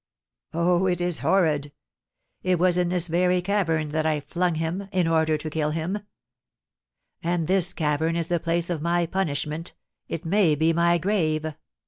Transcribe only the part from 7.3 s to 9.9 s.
this cavern is the place of my punishment,